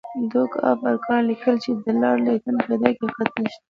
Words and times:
ډوک 0.31 0.51
آف 0.69 0.79
ارګایل 0.89 1.23
لیکي 1.29 1.53
چې 1.63 1.69
د 1.83 1.85
لارډ 2.01 2.21
لیټن 2.25 2.55
په 2.63 2.69
ادعا 2.75 2.91
کې 2.95 3.03
حقیقت 3.05 3.31
نشته. 3.41 3.59